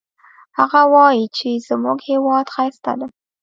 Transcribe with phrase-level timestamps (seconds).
[0.57, 3.07] هغه وایي چې زموږ هیواد ښایسته ده